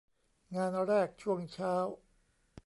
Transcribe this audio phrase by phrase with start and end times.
[0.55, 1.73] งานแรกช่วงเช้า